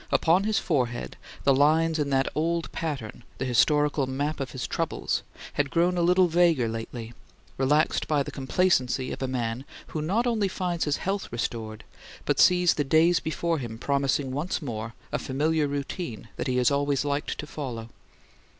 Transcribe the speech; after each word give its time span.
Upon 0.11 0.45
his 0.45 0.57
forehead 0.57 1.15
the 1.43 1.53
lines 1.53 1.99
in 1.99 2.09
that 2.09 2.27
old 2.33 2.71
pattern, 2.71 3.21
the 3.37 3.45
historical 3.45 4.07
map 4.07 4.39
of 4.39 4.49
his 4.49 4.65
troubles, 4.65 5.21
had 5.53 5.69
grown 5.69 5.95
a 5.95 6.01
little 6.01 6.27
vaguer 6.27 6.67
lately; 6.67 7.13
relaxed 7.55 8.07
by 8.07 8.23
the 8.23 8.31
complacency 8.31 9.11
of 9.11 9.21
a 9.21 9.27
man 9.27 9.63
who 9.89 10.01
not 10.01 10.25
only 10.25 10.47
finds 10.47 10.85
his 10.85 10.97
health 10.97 11.31
restored, 11.31 11.83
but 12.25 12.39
sees 12.39 12.73
the 12.73 12.83
days 12.83 13.19
before 13.19 13.59
him 13.59 13.77
promising 13.77 14.31
once 14.31 14.59
more 14.59 14.95
a 15.11 15.19
familiar 15.19 15.67
routine 15.67 16.29
that 16.35 16.47
he 16.47 16.57
has 16.57 16.71
always 16.71 17.05
liked 17.05 17.37
to 17.37 17.45
follow. 17.45 17.89